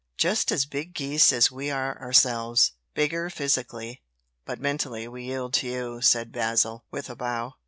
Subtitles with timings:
[0.17, 4.01] "Just as big geese as we are ourselves." "Bigger, physically,
[4.45, 7.53] but mentally we yield to you," said Basil, with a bow.